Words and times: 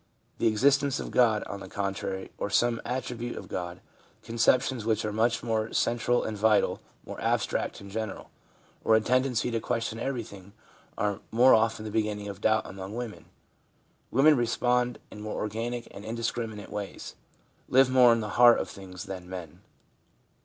The 0.39 0.47
existence 0.47 0.99
of 0.99 1.11
God, 1.11 1.43
on 1.43 1.59
the 1.59 1.67
contrary, 1.67 2.31
or 2.39 2.49
some 2.49 2.81
attribute 2.83 3.35
of 3.37 3.47
God— 3.47 3.81
conceptions 4.23 4.81
w 4.81 4.89
r 4.89 4.95
hich 4.95 5.05
are 5.05 5.13
much 5.13 5.43
more 5.43 5.71
central 5.73 6.23
and 6.23 6.35
vital, 6.35 6.81
more 7.05 7.21
abstract 7.21 7.79
and 7.81 7.91
general— 7.91 8.31
or 8.83 8.95
a 8.95 9.01
tendency 9.01 9.51
to 9.51 9.59
ques 9.59 9.83
tion 9.83 9.99
everything 9.99 10.53
are 10.97 11.19
more 11.29 11.53
often 11.53 11.85
the 11.85 11.91
beginning 11.91 12.27
of 12.29 12.41
doubt 12.41 12.65
among 12.67 12.95
women. 12.95 13.25
Women 14.09 14.35
respond 14.35 14.97
in 15.11 15.21
more 15.21 15.35
organic 15.35 15.87
and 15.91 16.03
indiscriminate 16.03 16.71
ways; 16.71 17.13
live 17.69 17.87
more 17.91 18.11
in 18.11 18.21
the 18.21 18.29
heart 18.41 18.57
of 18.57 18.71
things 18.71 19.03
than 19.03 19.29
men. 19.29 19.61